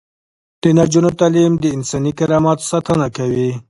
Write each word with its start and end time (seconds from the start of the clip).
د 0.61 0.63
نجونو 0.77 1.09
تعلیم 1.19 1.53
د 1.59 1.65
انساني 1.77 2.11
کرامت 2.19 2.59
ساتنه 2.69 3.07
کوي. 3.17 3.49